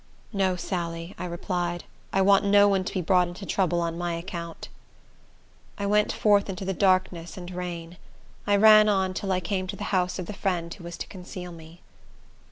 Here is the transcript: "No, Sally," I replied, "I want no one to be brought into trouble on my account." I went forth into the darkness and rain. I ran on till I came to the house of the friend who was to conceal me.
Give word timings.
"No, 0.33 0.55
Sally," 0.55 1.13
I 1.19 1.25
replied, 1.25 1.83
"I 2.11 2.23
want 2.23 2.43
no 2.43 2.67
one 2.67 2.83
to 2.85 2.93
be 2.95 3.01
brought 3.03 3.27
into 3.27 3.45
trouble 3.45 3.81
on 3.81 3.99
my 3.99 4.15
account." 4.15 4.67
I 5.77 5.85
went 5.85 6.11
forth 6.11 6.49
into 6.49 6.65
the 6.65 6.73
darkness 6.73 7.37
and 7.37 7.51
rain. 7.51 7.97
I 8.47 8.55
ran 8.55 8.89
on 8.89 9.13
till 9.13 9.31
I 9.31 9.39
came 9.39 9.67
to 9.67 9.75
the 9.75 9.83
house 9.93 10.17
of 10.17 10.25
the 10.25 10.33
friend 10.33 10.73
who 10.73 10.83
was 10.85 10.97
to 10.97 11.07
conceal 11.07 11.51
me. 11.51 11.81